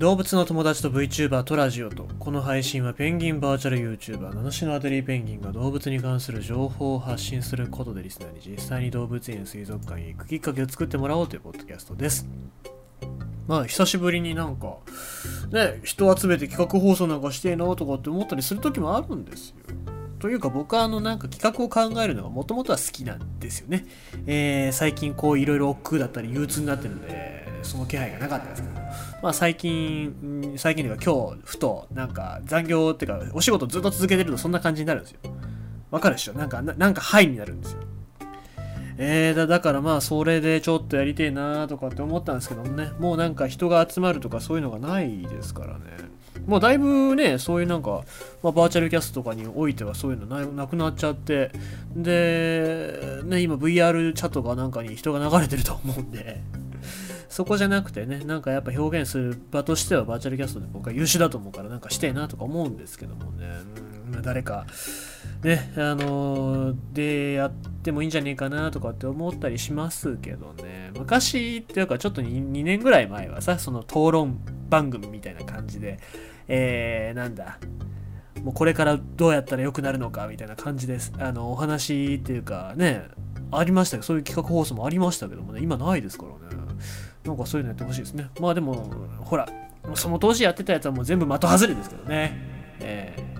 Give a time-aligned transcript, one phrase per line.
[0.00, 12.26] 動物の友達と VTuber とラジオとこの配信はペンギンバーチャル YouTuber 七種のアデリーペンギンが動物に関する情報を発信することでリスナーに実際に動物園水族館へ行くきっかけを作ってもらおうというポッドキャストです。
[13.46, 14.78] まあ久しぶりになんか
[15.52, 19.56] ね人集めて企画放送なんかしてえなとかって思ったりする時もあるんですよ。
[20.18, 23.86] というか僕はあのなんか企画を考えるのがもともとは好きなんですよね、
[24.26, 28.74] えー、最近こういろいろ億劫だったり憂鬱になってるんでその気配がなかったですけど
[29.22, 35.18] まあ最近、最近というか今日、ふと、なんか残業っていうか、お仕事ずっと続けてるとそんな感じになるんですよ。
[35.90, 36.32] わかるでしょ？
[36.34, 37.78] なんか、なんかハイになるんですよ。
[39.02, 45.84] えーだ、だからまあそれでちょっとやりてえなとかって思ったんですけどもね、もうなんか人が集まるとかそういうのがないですからね。
[46.46, 48.02] もうだいぶね、そういうなんか、
[48.42, 51.50] まあ、バーチャルキャストとかにおいてはそういうのななくなっちゃって、
[51.94, 56.42] で、ね、今 VR チャットかなんかに人が流れてると思うんで、
[57.40, 63.48] そこじゃなくてね、なんかやっぱ表現する場としてはバーチャルキャストで僕は優秀だと思うからなんかしてえなとか思うんですけどもね、
[64.12, 64.66] うん、誰か、
[65.42, 74.38] ね、あのー、でやってもいいんじゃねえかなとかって思ったりしますけどね、昔っていうかちょっと 2, 2年ぐらい前はさ、その討論
[74.68, 75.98] 番組みたいな感じで、
[76.46, 77.58] えー、なんだ、
[78.44, 81.10] もうこれからどうやったら良くなるのかみたいな感じです。
[81.18, 83.04] あの、お話っていうかね、
[83.50, 84.02] ありましたよ。
[84.02, 86.59] そういう企画放送もありましたけどもね、今ないですからね。
[87.24, 88.28] なんかそういうのやってほしいですね。
[88.40, 88.90] まあでも、
[89.20, 89.48] ほら、
[89.94, 92.32] その当時やってたやつはもう全部的外れですけどね。
[92.80, 93.39] えー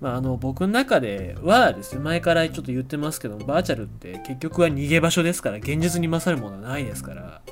[0.00, 7.42] まあ、あの僕の中ではですね、前からちょっと言ってますけど、バーチャルって結局は逃げ場所ですから、現実に勝るものはないですから、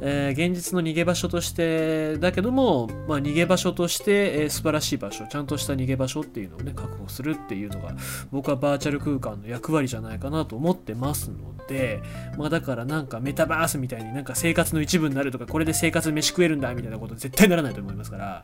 [0.00, 7.94] えー、現実の逃げ場所として、だけども、まあ、逃げ場所として、えー、素晴らしい場所、ちゃんとした逃げ場所っていうのをね、確保するっていうのが、
[8.30, 12.00] 僕はバーチャル空間の役割じゃないかなと思ってますので、
[12.38, 18.42] まあ、だからなんかメタバースみたいになんか生活の一部になるとか、これで生活飯食えるんだみたいなこと絶対ならないと思いますから、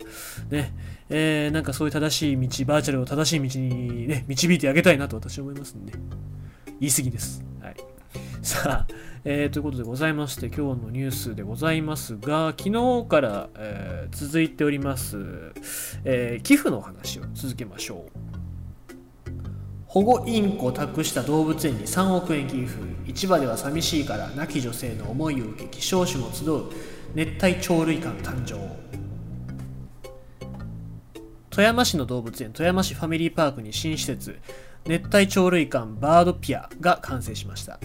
[0.51, 0.75] ね、
[1.09, 5.93] えー、なんかそういう正しい道、バーチャルを正しい道道にね、導いてあげたいなと私は思いますんで、
[6.81, 7.45] 言い過ぎです。
[7.61, 7.77] はい。
[8.43, 8.87] さあ、
[9.25, 15.17] えー、ということでございまして、今日のニュースでございますが、昨日から、えー、続いております、
[16.05, 18.33] えー、寄付の話を続けましょう。
[19.93, 22.81] 保護インコ託した動物園に3億円寄付
[23.13, 26.63] 市場では寂しいから亡き女性の思いを受け希少種も集う
[27.15, 28.57] 熱帯鳥類館誕生
[31.53, 34.39] 富山市の動物園富山市ファミリーパークに新施設
[34.87, 37.79] 熱帯鳥類館バードピアが完成しました。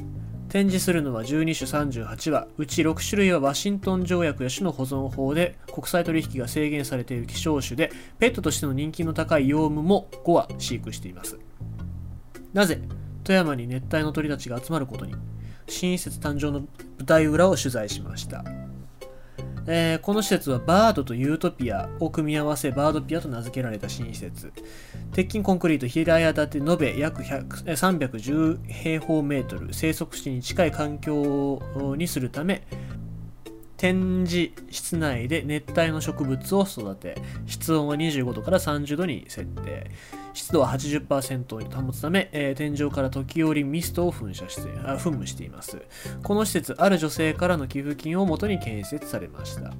[0.47, 11.37] 展示するのは12種38羽うち6種類はワシントン条約や種の保存法で国際取引が制限されている希少種でペットとしての人気の高いヨウムも5羽飼育しています。
[12.53, 12.79] なぜ
[13.25, 15.13] 富山に熱帯の鳥たちが集まることに？
[15.67, 16.69] 新施設誕生の舞
[17.05, 18.45] 台裏を取材しました。
[19.69, 24.53] えー、この施設はバードとユートピアを組み合わせバードピアと名付けられた新施設。
[25.11, 29.73] 鉄筋コンクリート平屋建て延べ約310平方メートル。
[29.73, 31.61] 生息地に近い環境
[31.97, 32.63] にするため
[33.77, 37.15] 展示室内で熱帯の植物を育て
[37.45, 39.89] 室温は25度から30度に設定
[40.37, 45.81] 湿度は80%に保つため、えー、天井から時折ミストを噴射してあ噴霧しています。
[46.21, 49.73] この施設、ある女性からの寄付金をもとに建設されました。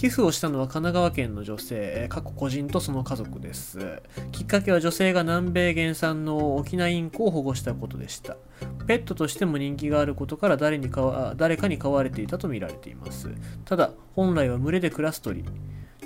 [0.00, 4.00] 寄付をしたのは神奈川県の女性、過去個人とその家族です。
[4.32, 8.38] きっかけは女性が南米原産の沖縄インコを保護したことでした。
[8.86, 13.28] ペットとしても人気があることから誰にか誰かに飼われていたとみられています。
[13.66, 15.44] ただ、本来は群れで暮らす鳥。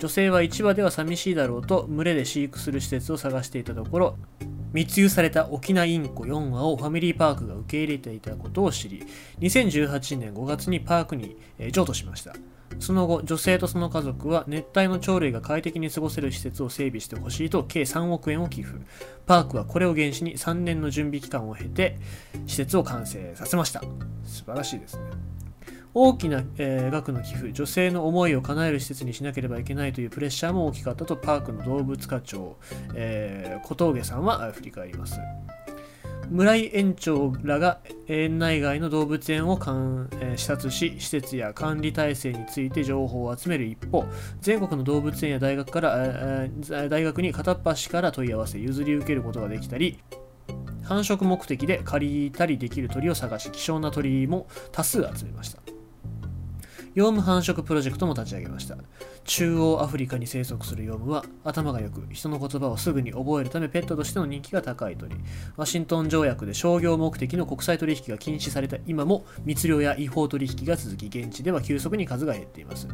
[0.01, 4.17] 女性は1羽では寂しいだろうと群れで飼育する施設を探していたところ
[4.75, 9.07] 密輸された沖縄インコ4羽をファミリーパークが受け入れていたことを知り
[9.41, 11.37] 2018年5月にパークに
[11.71, 12.35] 譲渡しました。
[12.81, 18.81] その後女性とその家族は熱帯の鳥類が快適に過ごせる施設を整備してほしいと計3億円を寄付。
[19.27, 21.99] パークはこれを原資に3年の準備期間を経て
[22.47, 23.81] 施設を完成させました。
[24.25, 25.34] 素晴らしいですね。
[25.95, 32.57] 大きな、えー、額の寄付、女性の思いを叶える施設にしなければいけないというプレッシャーも大きかったとパークの動物課長、
[32.95, 35.21] えー、小峠さんは振り返ります。
[36.31, 39.59] 村井園長らが園内外の動物園を
[40.37, 44.05] 視察し施設や管理体制について情報を集める一方
[44.41, 46.49] 全国の動物園や大学から
[46.89, 49.99] 大学に片っ端から問い合わせ譲り受けることができたり
[50.83, 55.64] 繁殖目的で借りたりできる鳥を探し希少な鳥も多数集めました
[56.95, 58.77] ヨウム繁殖プロジェクトも立ち上げました。
[59.25, 65.17] 中央アフリカに生息するヨウムは頭が良く、人の言葉をすぐに覚えるためペットとしての人気が高い鳥。
[65.57, 72.87] ワシントン条約で商業目的の国際取引が禁止された今も密漁や違法取引が続き、現地では急速に数が減っています。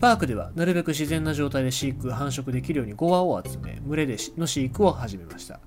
[0.00, 5.60] パークではなるべく自然な状態で飼育繁殖できるように5羽を集め群れでの飼育を始めました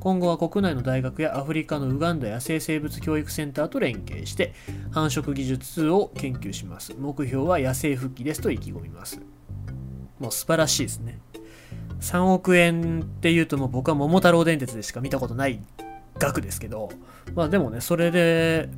[0.00, 4.54] 今後は国内の大学やアフリカのウガンダ野生生物教育センターと連携して
[4.90, 6.94] 繁殖技術を研究します。
[6.98, 9.20] 目標は野生復帰ですと意気込みます。
[10.18, 11.20] もう素晴らしいですね。
[12.00, 15.60] 3億円っていうともう僕は桃太郎電鉄でしか見たことない
[16.18, 16.90] 額ですけど
[17.34, 18.68] まあでもねそれで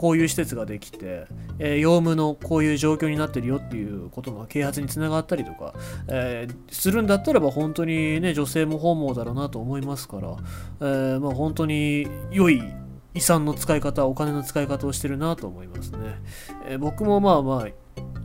[0.00, 1.26] こういう施設ができて、
[1.58, 5.74] えー、用務のこういう状況になってるよっていうことの啓発につながったりとか、
[6.08, 10.36] えー、するんだったらば本当にね女性も本望だろうなと思いますから、
[10.80, 12.62] えー、まあ、本当に良い
[13.12, 15.98] 遺産の使い方お金の使い方をしてるなと思いますね、
[16.66, 17.68] え僕もまあまあ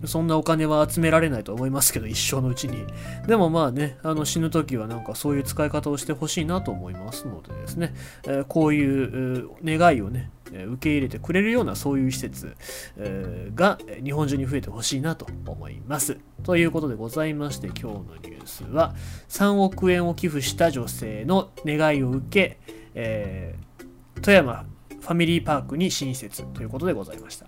[0.08, 2.86] そんなお金は集められないと思いますけど、一生のうちに。
[3.28, 7.94] でもまあね、あの死ぬ時はなんかそういう使い方をしてほしいなと思いますのでですね、
[8.28, 12.56] え、こういう願いをね、受け入れてくれるようなそういう施設、
[12.98, 16.18] えー、が日本中に増えてほしいなと思います。
[16.44, 18.96] ということでございまして、今日のニュースは
[19.30, 22.60] 3億円を寄付した女性の願いを受け、
[22.94, 24.66] えー、富山
[25.02, 27.46] ファミリーパークに新設ということでございました。